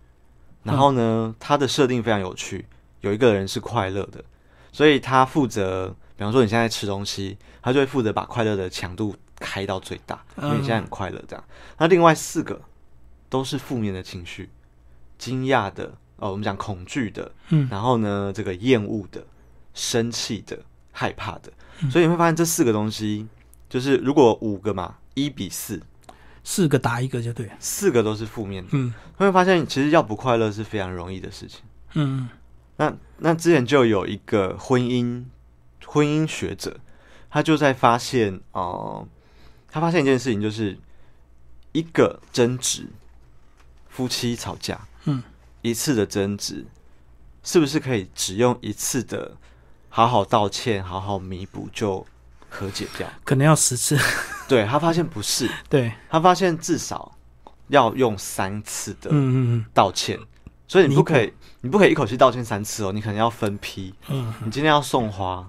[0.62, 2.66] 然后呢，它的设定非常有趣，
[3.00, 4.24] 有一个人是快乐的，
[4.72, 11.44] 所以他负责，比方说你现在吃东西，他就会负责把快乐的强度开到最大，因为你现在很快乐这样。
[11.78, 12.60] 那另外四个
[13.28, 14.50] 都是负面的情绪，
[15.18, 17.68] 惊讶的、哦，我们讲恐惧的，嗯。
[17.70, 19.24] 然后呢，这个厌恶的、
[19.72, 20.58] 生气的、
[20.90, 21.90] 害怕的，嗯。
[21.92, 23.26] 所以你会发现这四个东西，
[23.68, 25.81] 就是如果五个嘛，一比四，
[26.44, 27.46] 四个打一个就对。
[27.46, 27.52] 了。
[27.59, 28.92] 四个都是负面的，嗯。
[29.16, 31.61] 会发现其实要不快乐是非常容易的事情。
[31.94, 32.29] 嗯。
[32.76, 35.24] 那那之前就有一个婚姻
[35.87, 36.79] 婚姻学者，
[37.31, 39.09] 他就在发现，哦、
[39.70, 40.79] 他发现一件事情，就是
[41.72, 42.87] 一个争执，
[43.88, 45.22] 夫妻吵架，嗯，
[45.62, 46.66] 一次的争执，
[47.42, 49.37] 是不是可以只用一次的
[49.88, 52.07] 好好道歉、好好弥补就
[52.58, 53.06] 和解掉？
[53.24, 53.98] 可能要十次。
[54.48, 57.12] 对他发现不是， 对，他发现至少
[57.68, 60.18] 要用三次的嗯嗯道歉，
[60.68, 63.92] 所以你不可以，你不可以一口气道歉三次哦，你可能要分批。
[64.08, 65.48] 嗯你今天要送花，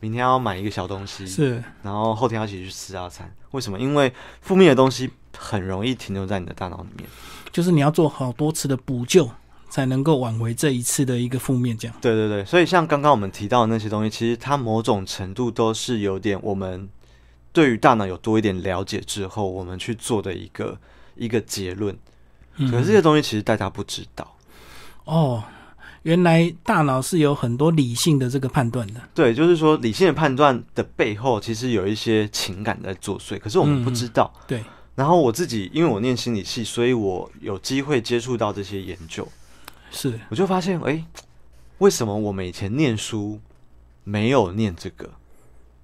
[0.00, 3.30] 明天要买一个小东西嗯，，是然后后天要一起去吃大餐。
[3.50, 3.78] 为什么？
[3.78, 7.08] 因为负面的东西很容易停留在你的大脑里面。
[7.52, 9.28] 就是你要做好多次的补救，
[9.70, 11.74] 才能够挽回这一次的一个负面。
[11.78, 11.96] 这样。
[12.02, 16.86] 对对对，所以像刚刚我们提到的那些东西，其实它某种程度都是有点我们
[17.52, 20.76] 对于大脑有多一点了解之后，我们去做的一个
[21.14, 21.96] 一个结论。
[22.56, 24.36] 嗯可是这些东西其实大家不知道。
[25.04, 25.42] 哦，
[26.02, 29.00] 原来大脑是有很多理性的这个判断的。
[29.14, 34.30] 对，就是说理性的判断的背后，其实有一些情感在作祟，可是我们不知道。
[34.46, 34.62] 对，
[34.94, 39.26] 然后我自己，因为我念心理系，所以我有机会接触到这些研究，
[39.90, 41.04] 是我就发现，哎，
[41.78, 43.38] 为什么我们以前念书
[44.04, 45.08] 没有念这个？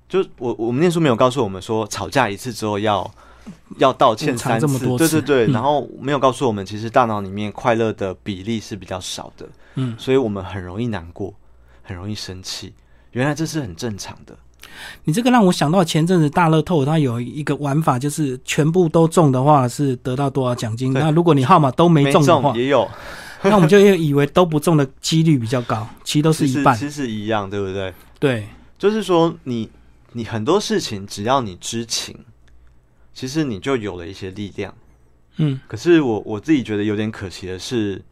[0.08, 3.10] 就我我们念书没有告诉我们说，吵架一次之后要
[3.78, 11.34] 要道歉三次，对对对，嗯然后没有告诉我们，其实大脑里面快乐的比例是比较少的，嗯，所以我们很容易难过，
[11.82, 12.72] 很容易生气。
[13.10, 14.36] 原来这是很正常的。
[15.04, 20.92] 你这个让我想到前阵子大乐透它有一个玩法，就是全部都中的话是得到多少奖金。
[20.92, 22.86] 那如果你号码都没中的话，也有，
[23.44, 26.76] 那我们就以为都不中的几率比较高，其实都是一半。
[26.76, 27.92] 其实其实一样，对不对？
[28.18, 29.70] 对，就是说你
[30.12, 32.18] 你很多事情，只要你知情，
[33.12, 34.74] 其实你就有了一些力量。
[35.38, 38.02] 嗯可是我我自己觉得有点可惜的是，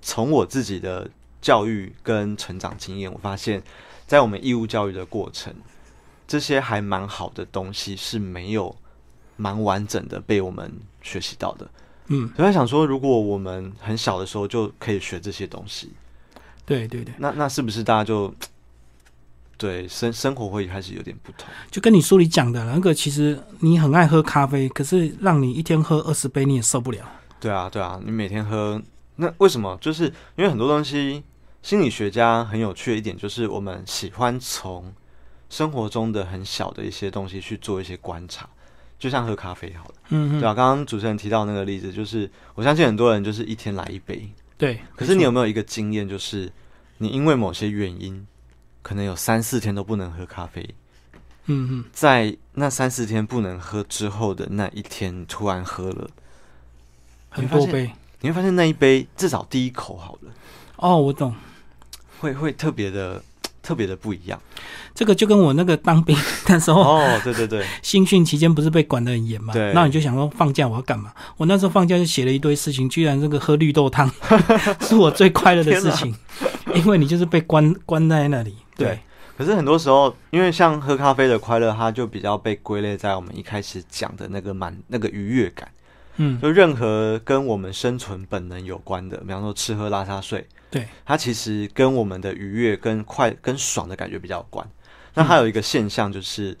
[0.00, 1.08] 从我自己的
[1.42, 3.62] 教育跟成长经验，我发现，
[4.06, 5.54] 在我们义务教育的过程，
[6.26, 8.74] 这些还蛮好的东西是没有
[9.36, 11.68] 蛮完整的被我们学习到的。
[12.12, 15.92] 嗯，所以想说，如果我们很小的时候就可以学这些东西，
[16.66, 18.34] 对对对，那那是不是大家就
[19.56, 21.48] 对生生活会开始有点不同？
[21.70, 27.08] 就跟你书里讲的那个，其实你很爱喝咖啡，可是让你一天喝二十杯你也受不了。
[27.38, 28.82] 对啊，对啊，你每天喝，
[29.16, 29.78] 那为什么？
[29.80, 30.04] 就是
[30.36, 31.22] 因为很多东西，
[31.62, 34.92] 心理学家很有趣的一点就是，我们喜欢从
[35.48, 38.48] 生活中的很小的一些东西去做一些观察，
[39.00, 44.78] 就像喝咖啡好了，嗯嗯，对啊，刚刚主持人提到那个例子，就是我相信很多人就是一天来一杯，对。
[44.94, 46.52] 可是你有没没有一个经验，就是
[46.98, 48.26] 你因为某些原因，
[48.82, 50.62] 可能有三四天都不能喝咖啡，
[51.46, 56.10] 嗯嗯，在那三四天不能喝之后的那一天，突然喝了，
[57.30, 57.90] 很多杯。
[58.20, 60.30] 你会发现那一杯至少第一口好了。
[60.76, 61.34] 哦，我懂。
[62.20, 63.24] 会会特别的
[63.70, 64.36] 特别的不一样
[64.92, 66.16] 这个就跟我那个当兵
[66.48, 69.54] 那时候哦，对对对，新训期间不是被管得很严嘛？
[69.54, 71.12] 对那你就想说放假我要干嘛？
[71.36, 74.10] 我那时候放假就写了一堆事情，居然这个喝绿豆汤
[74.82, 76.12] 是我最快乐的事情，
[76.74, 78.56] 因为你就是被关关在那里。
[78.76, 78.98] 对对，
[79.38, 85.68] 可是很多时候，因为像喝咖啡的快乐，它就比较被归类在我们一开始讲的那个满那个愉悦感，
[86.22, 94.70] 嗯，就任何跟我们生存本能有关的，比方说吃喝拉撒睡，对，它其实跟我们的愉悦、跟快、跟爽的感觉比较有关。
[95.14, 96.58] 那还有一个现象就是，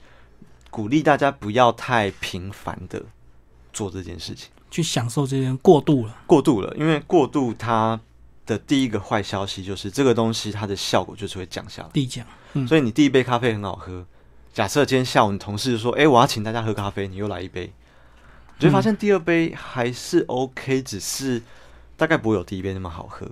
[0.70, 3.04] 鼓励大家不要太频繁的
[3.70, 4.48] 做这件事情。
[4.70, 6.16] 去享受这件过度了。
[6.26, 8.00] 过度了，因为过度它
[8.46, 11.88] 的第一个坏消息就是这个东西它的效果就是会降下来。
[11.92, 14.06] 递降，嗯所以你第一杯咖啡很好喝，
[14.54, 17.70] 假设今天下午你同事说：“哎、我要请大家喝咖啡，你又来一杯。”
[18.60, 21.42] 你就会发现第二杯还是 OK，只是
[21.96, 23.26] 大概不会有第一杯那么好喝。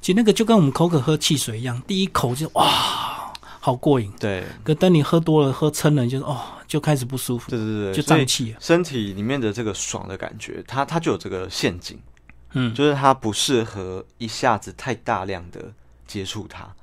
[0.00, 4.10] 其实那个就跟我们口渴喝汽水一样，第一口就哇，好过瘾。
[4.18, 8.58] 对，可等你喝多了、喝撑了，就是哦，就开始不舒服，对对对对，就胀气了。
[8.58, 11.98] 身体里面的这个爽的感觉，它它就有这个陷阱，
[12.52, 15.72] 嗯，就是它不适合一下子太大量的
[16.06, 16.74] 接触它。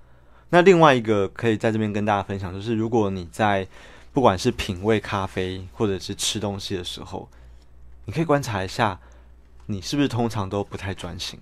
[0.50, 3.68] 那另外一个可以在这边跟大家分享，就是如果你在
[4.12, 7.30] 不管是品味咖啡或者是吃东西的时候，
[8.12, 9.00] 你可以观察一下，
[9.68, 11.40] 你是不是通常都不太专心。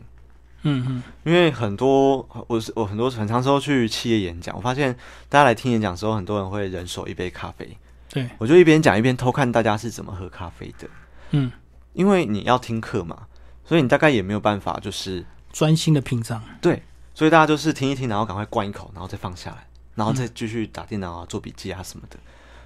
[0.61, 4.95] 嗯嗯，因为很多我是我很多很长时候去企业演讲，我发现
[5.27, 7.75] 大家来听演讲的时候，很多人会人手一杯咖啡，
[8.11, 10.87] 对，我就一边讲一边偷看大家是怎么喝咖啡的。
[11.31, 11.51] 嗯，
[11.93, 13.25] 因为你要听课嘛，
[13.65, 16.39] 所以你大概也没有办法就是专心的品尝。
[16.61, 16.83] 对，
[17.15, 22.19] 所以大家就是听一听，然后赶快灌一口，然后再放下来，然后再继续打电脑啊、做笔记啊什么的。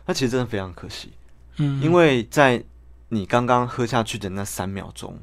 [0.06, 1.13] 那其实真的非常可惜，
[1.56, 2.62] 嗯，因为在
[3.13, 5.19] 你刚刚喝下去的那三秒钟，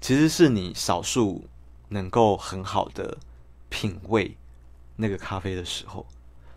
[0.00, 1.44] 其实是你少数
[1.88, 3.18] 能够很好的
[3.68, 4.36] 品味
[4.94, 6.06] 那个咖啡的时候。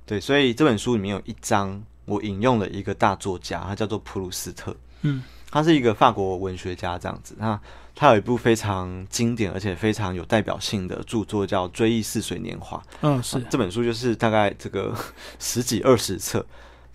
[0.06, 4.76] 对，所以这本书里面有一章，我引用了一个大作家，他叫做普鲁斯特。
[5.02, 7.36] 嗯，他是一个法国文学家，这样子。
[7.40, 7.60] 那
[7.96, 12.78] 他有一部非常经典而且非常有代表性的著作，叫《追忆似水年华》。
[13.02, 14.96] 嗯，是这本书就是大概这个
[15.40, 16.46] 十几二十册。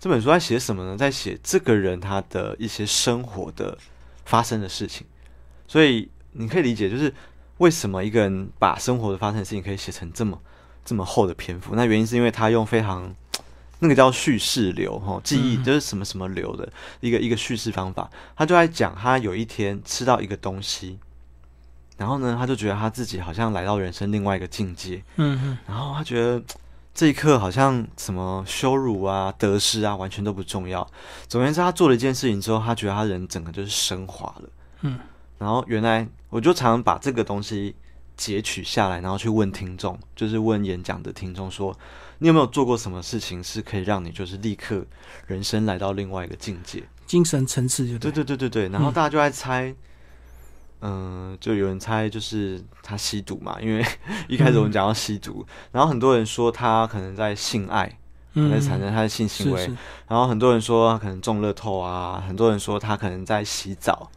[0.03, 0.97] 这本书在写什么呢？
[0.97, 3.77] 在写这个人他的一些生活的
[4.25, 5.07] 发生的事情。
[5.65, 7.13] 所以你可以理解，就是
[7.59, 10.37] 为什么一个人把生活的发生的事情可以写成这么
[10.83, 11.73] 这么厚的篇幅。
[11.73, 13.15] 那原因是因为他用非常
[13.79, 18.11] 那个叫叙事流哈，记忆就是什么什么流的一个一个叙事方法。
[18.35, 20.99] 他就在讲他有一天吃到一个东西，
[21.95, 25.01] 然后呢，他就觉得他自己好像来到人生另外一个境界。
[25.15, 26.43] 嗯嗯然后他觉得
[26.93, 30.87] 这一刻好像什么羞辱啊、得失啊，完全都不重要。
[31.27, 34.49] 总而言之，他做了一件事情之后，他觉得他人整个就是升华了。
[34.81, 34.99] 嗯，
[35.39, 37.75] 然后原来我就常常把这个东西
[38.15, 41.75] 截取下来，然后去问听众，就是问演讲的听众说：
[42.19, 44.85] 你有没有做过什么事情是可以让你就是立刻
[45.25, 46.83] 人生来到另外一个境界？
[47.07, 49.75] 精神层次就对对对对对，然后大家就在猜，嗯、
[51.39, 53.85] 就有人猜就是他吸毒嘛，因为
[54.27, 57.97] 一开始我们讲到吸毒，然后很多人说他可能在性爱，
[58.33, 64.09] 嗯在产生他的性行为，是是然后很多人说他可能中乐透啊，很多人说他可能在洗澡，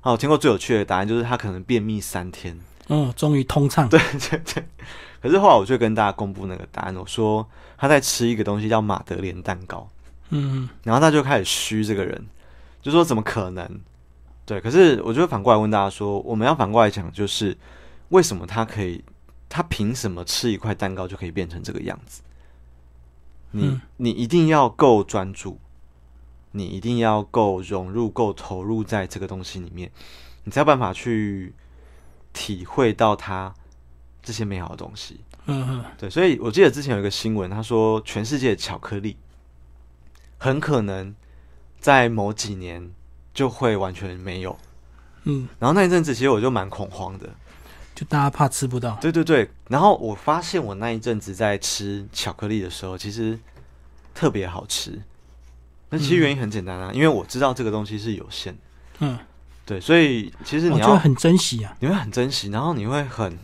[0.00, 3.88] 啊，我听过最有趣的答案就是他可能便秘三天，嗯，终于通畅。
[3.88, 4.00] 对
[4.30, 4.64] 对对，
[5.22, 9.88] 可是后来我就跟大家公布那个答案，我说他在吃一个东西叫马德莲蛋糕。
[10.30, 12.26] 嗯然后他就开始虚这个人，
[12.82, 13.80] 就说怎么可能？
[14.48, 17.54] 对，可是我就反过来问大家说，我们要反过来讲，就是
[18.08, 19.04] 为什么他可以，
[19.46, 22.22] 他凭什么吃一块蛋糕就可以变成这个样子？
[23.50, 25.58] 你、嗯你一定要够专注，
[26.52, 29.92] 你一定要够融入、够投入在这个东西里面，
[30.44, 31.52] 你才有办法去
[32.32, 33.54] 体会到它
[34.22, 35.20] 这些美好的东西。
[35.44, 39.14] 嗯嗯对，所以我记得之前有一个新闻，他说全世界的巧克力
[40.38, 41.14] 很可能
[41.78, 42.90] 在某几年
[43.38, 44.58] 就会完全没有。
[45.22, 47.30] 嗯，然后那一阵子其实我就蛮恐慌的，
[47.94, 48.98] 就大家怕吃不到。
[49.00, 49.48] 对对对。
[49.68, 53.38] 然后我发现我那一阵子在吃巧克力的时候，其实
[54.12, 55.00] 特别好吃。
[55.88, 58.58] 那其实原因很简单啊，因为我知道这个东西是有限的，
[58.98, 59.16] 嗯，
[59.64, 61.76] 对，所以其实你要很珍惜啊。
[61.78, 63.38] 你会很珍惜，然后你会很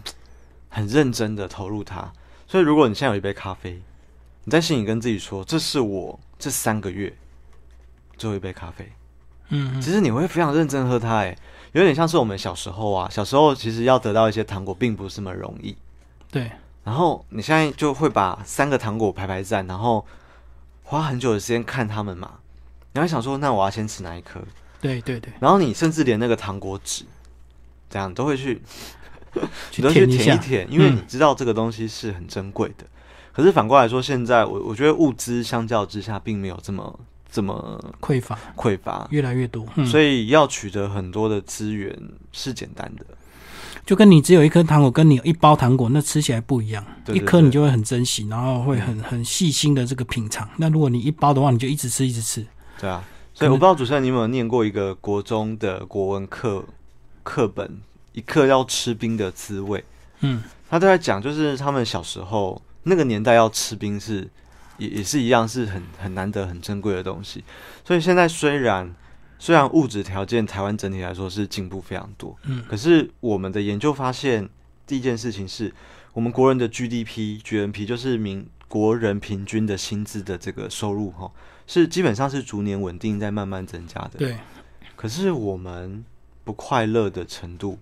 [0.70, 2.12] 很认真的投入它。
[2.48, 3.80] 所以如果你现在有一杯咖啡，
[4.42, 7.16] 你在心里跟自己说，这是我这三个月
[8.16, 8.90] 最后一杯咖啡，
[9.50, 11.36] 嗯嗯其实你会非常认真喝它，哎，
[11.72, 15.76] 有点像是我们小时候啊，小时候其实要得到一些糖果并不是那么容易，
[16.30, 16.50] 对，
[16.84, 20.04] 然后你现在就会把三个糖果排排站，然后
[20.82, 22.30] 花很久的时间看它们嘛，
[22.92, 24.40] 你会想说，那我要先吃哪一颗？
[24.80, 27.04] 对对对，然后你甚至连那个糖果纸，
[27.88, 28.60] 这样都会去
[29.70, 30.38] 去都去舔一。
[30.38, 32.84] 舔，因为嗯你知道这个东西是很珍贵的。
[33.32, 37.00] 可是反过来说，现在我我觉得物资相较之下并没有这么
[37.34, 41.92] 这么匮乏匮乏，越来越多，嗯，所以要取得很多的资源
[42.30, 43.04] 是简单的。
[43.84, 46.86] 就跟你只有一颗糖果，跟你有一包糖果，那吃起来不一样。
[47.08, 50.48] 一颗你就会很珍惜，然后会很很细心的这个品尝。
[50.58, 52.46] 那如果你一包的话，你就一直吃一直吃。
[52.80, 53.02] 对啊，
[53.34, 56.64] 所以我不知道主持人你有没有念过一个国中的国文课
[57.24, 57.80] 课本，
[58.12, 59.82] 一课要吃冰的滋味。
[60.20, 64.30] 嗯，他都在讲，就是他们小时候那个年代要吃冰是
[64.78, 67.44] 也也是一样，是很很难得、很珍贵的东西。
[67.84, 68.94] 所以现在虽然
[69.38, 74.48] 虽然物质条件台湾整体来说是进步非常多，嗯，可是我们的研究发现，
[74.86, 75.72] 第一件事情是
[76.12, 81.30] 我们国人的 GDP、GNP 就是民国人平均的薪资的这个收入哈，
[81.66, 84.18] 是基本上是逐年稳定在慢慢增加的。
[84.18, 84.36] 对，
[84.96, 86.04] 可是我们
[86.42, 87.78] 不快乐的程度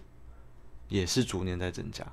[0.88, 2.04] 也是逐年在增加。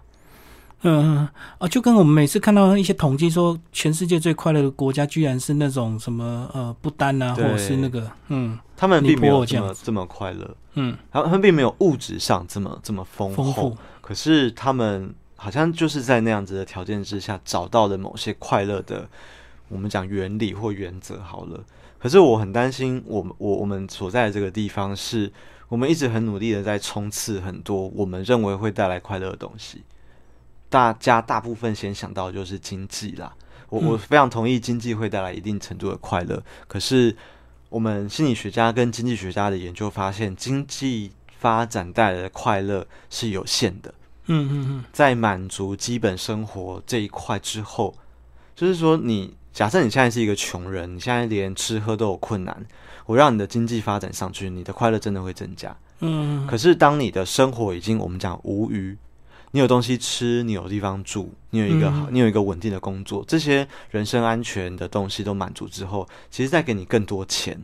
[0.81, 19.09] 嗯啊，就跟我们每次看到一些统计说，全世界最快乐的国家居然是那种什么呃不丹啊，或者是那个嗯他们并没有这么这么快乐，嗯他他们并没有物质上这么这么丰丰厚，富，可是他们好像就是在那样子的条件之下找到了某些快乐的，
[19.67, 21.61] 我们讲原理或原则好了。
[21.97, 25.29] 可是我很担心我们我我们所在的这个地方是，
[25.67, 29.83] 我们一直很努力的在冲刺很多我们认为会带来快乐的东西。
[30.69, 33.33] 大家大部分先想到的就是经济啦，
[33.69, 37.15] 我我嗯非常同意经济会带来一定程度的快乐，可是
[37.69, 43.93] 我们心理学家跟经济学家的研究发现，经济发展带来的快乐是有限的。
[44.31, 47.95] 嗯嗯嗯，在满足基本生活这一块之后，
[48.55, 52.65] 就是说你假设你现在是一个穷人，你现在连吃喝都有困难，
[53.07, 55.75] 我让你的经济发展上去，你的快乐真的会增加。
[56.01, 58.95] 嗯，可是当你的生活已经我们讲无余，
[59.51, 67.59] 你有东西吃，你有地方住，你有一个好，你有一个稳定的工作，这些人身安全的东西都满足之后，其实再给你更多钱，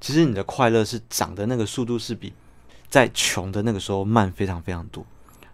[0.00, 2.32] 其实你的快乐是涨的那个速度是比
[2.88, 5.04] 在穷的那个时候慢非常非常多，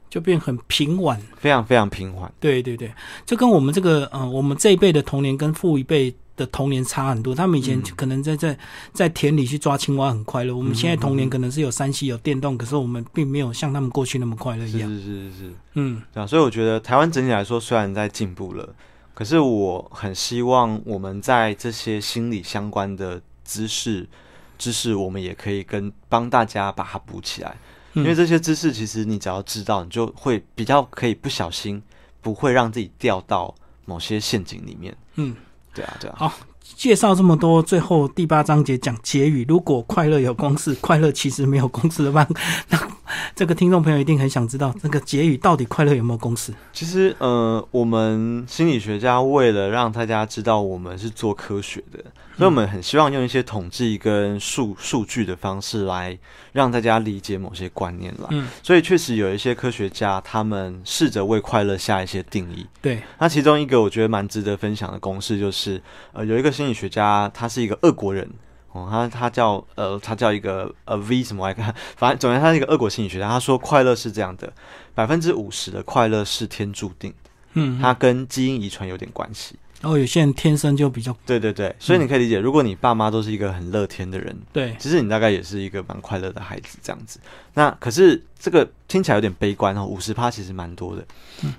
[0.09, 1.21] 就变很平缓。
[1.37, 2.33] 非常非常平缓。
[2.39, 2.93] 对对对，
[3.27, 7.35] 这跟我们这个呃，我们这一辈的童年跟父一辈的童年差很多。
[7.35, 8.59] 他们以前可能在在
[8.93, 14.89] 在田里去抓青蛙很快乐，我们现在童年可能是有山西有电动，可是我们并没有像他们过去那么快乐一样。
[14.89, 18.75] 是是是是是，嗯对啊，所以我觉得台湾整体来说虽然在进步了，
[19.15, 24.09] 可是我很希望我们在这些心理相关的知识
[24.59, 27.57] 知识，我们也可以跟帮大家把它补起来，
[27.95, 31.83] 嗯因为这些知识其实你只要知道，你就会比较可以不小心
[32.21, 33.55] 不会让自己掉到
[33.85, 34.97] 某些陷阱里面。
[35.17, 35.37] 嗯，
[35.75, 36.33] 对啊，对啊，好
[36.77, 39.45] 介绍这么多，最后第八章节讲结语。
[39.49, 42.27] 如果快乐有公式，快乐其实没有公式的话，
[42.69, 42.79] 那
[43.35, 46.53] 这个听众朋友一定很想知道，那个结语到底快乐有没有公式？
[46.73, 51.99] 其实，呃，我们心理学家为了让大家知道我们是做科学的，
[52.37, 56.19] 所以我们很希望用一些统计跟数数据的方式来
[56.53, 58.29] 让大家理解某些观念啦。
[58.31, 62.67] 嗯，所以确实有一些科学家他们试着为快乐下一些定义。
[62.81, 65.81] 对，那其中一个我觉得蛮值得分享的公式就是，
[66.13, 68.29] 呃，有一个心理学家，他是一个俄国人。
[68.75, 73.29] 哦，他他叫呃，他叫一个呃 V 什么来看， 反正总之他是一个俄国心理学家。
[73.29, 74.53] 他说快乐是这样的，
[74.95, 77.15] 百分之五十的快乐是天注定，
[77.53, 79.57] 嗯，它跟基因遗传有点关系。
[79.81, 87.21] 然后有些人天生就比较对对对，所以你可以理解，如果你爸妈都是一个很乐天的人，对，其实你大概也是一个蛮快乐的孩子这样子。
[87.53, 91.05] 那可是这个听起来有点悲观哦，五十趴其实蛮多的，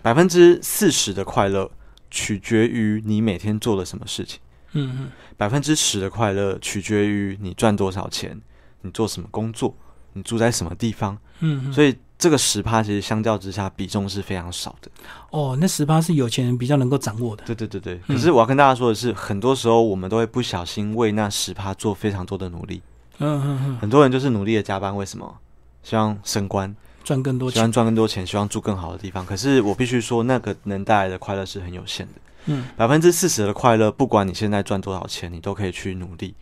[0.02, 1.70] 百分之四十的快乐
[2.10, 4.40] 取决于你每天做了什么事情，
[4.76, 8.40] 嗯嗯百分之十的快乐取决于你赚多少钱，
[8.82, 9.76] 你做什么工作，
[10.14, 11.18] 你住在什么地方。
[11.40, 14.90] 嗯，所以这个十趴其实相较之下比重是非常少的。
[15.32, 17.44] 哦，那十趴是有钱人比较能够掌握的。
[17.46, 22.82] 对对对对，嗯可是我要跟大家说的是，很多时候我们都会不小心为那十趴做非常多的努力。
[23.18, 25.40] 嗯嗯嗯，很多人就是努力的加班，为什么？
[25.84, 27.72] 希望升官，赚更多钱希望。
[27.72, 29.26] 赚更多钱，希望住更好的地方。
[29.26, 32.14] 可是我必须说，那个能带来的快乐是很有限的。
[32.46, 36.36] 嗯，百分之四十的快乐，不管你现在赚多少钱，你都可以去努力，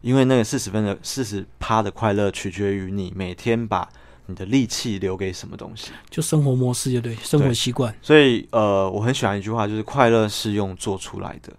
[0.00, 3.88] 因为那个四十分的四十趴的快乐，取决于你每天把
[4.26, 5.90] 你的力气留给什么东西。
[6.10, 7.94] 就生活模式，就对，生活习惯。
[8.02, 11.52] 所以，呃，我很喜欢一句话，就是快乐是用做出来的。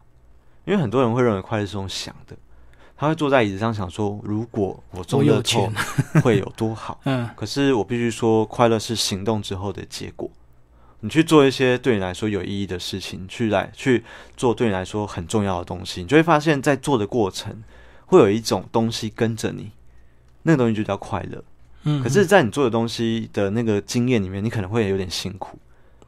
[0.65, 2.37] 因为很多人会认为快乐是用想的，
[2.95, 5.73] 他会坐在椅子上想说，如果我中我有乐透钱
[6.21, 6.99] 会有多好。
[7.05, 10.29] 嗯可是我必须说，快乐是行动之后的结果。
[11.01, 14.03] 你去做一些对你来说有意义的事情，去来去
[14.35, 17.63] 做对你来说很重要的东西，你就会发现，在做的过程
[18.05, 19.71] 会有一种东西跟着你，
[20.43, 21.43] 那个东西就叫快乐。
[21.83, 25.57] 嗯，可是，在你做的东西的那个经验里面，你可能会有点辛苦。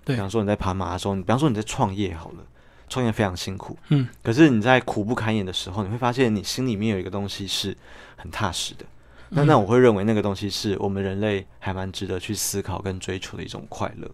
[0.03, 2.43] 对比方说你在爬马拉松，你比方说你在创业好了，
[2.89, 3.77] 创业非常辛苦。
[3.87, 7.77] 嗯，可是你在苦不堪言的时候，你会发现你心里面有一个东西是
[8.17, 8.83] 很踏实的。
[9.29, 14.11] 那嗯那我会认为那个东西是我们人类还蛮值得去思考跟追求的一种快乐。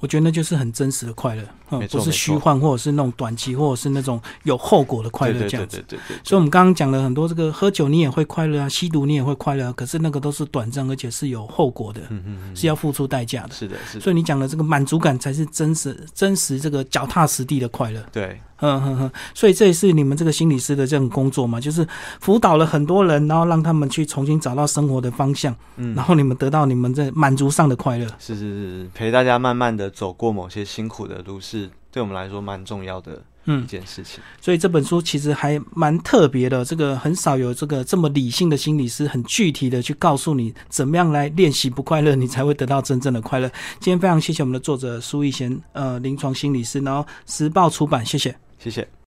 [0.00, 5.78] 我觉得那就是很真实的快乐，嗯没，错不是虚幻，或者是那种短期，或者是那种有后果的快乐这样子。
[5.88, 6.16] 对对对。
[6.22, 13.52] 所以，我们刚刚讲了很多，这个喝酒你也会快乐啊，吸毒你也会快乐啊，可是那个都是短暂，而且是有后果的，嗯嗯嗯，是要付出代价的。
[13.52, 18.00] 是的，是的，所以你讲的这个满足感才是真实、真实这个脚踏实地的快乐。
[18.12, 21.86] 对，嗯哼哼，所以这也是你们这个心理师的这种工作嘛，就是
[22.20, 28.06] 辅导了很多人，然后让他们去重新找到生活的方向，嗯然，后你们得到你们这满足上的快乐。
[28.18, 34.20] 是是是是，陪大家慢慢慢的走过某些辛苦的路，是对我们来说蛮重要的一嗯，件事情。
[34.42, 43.48] 所以这本书其实还蛮特别的，这个很少有这个这么理性的心理师，很具体的去告诉你怎么样来练习不快乐，你才会得到真正的快乐。
[43.80, 48.36] 今天非常谢谢我们的作者苏逸贤，呃，临床心理师，然后时报出版，谢谢。
[48.58, 48.88] 谢谢。